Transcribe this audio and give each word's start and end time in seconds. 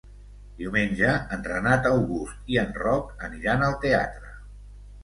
Diumenge 0.61 1.11
en 1.37 1.45
Renat 1.49 1.91
August 1.91 2.51
i 2.55 2.61
en 2.65 2.75
Roc 2.81 3.17
aniran 3.31 3.69
al 3.71 3.79
teatre. 3.87 4.35